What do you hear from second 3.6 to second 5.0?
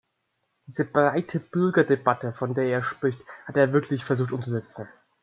wirklich versucht umzusetzen.